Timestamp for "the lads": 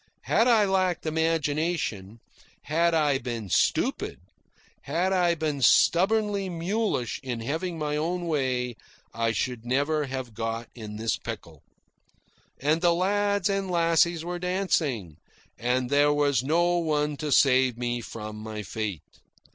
12.81-13.47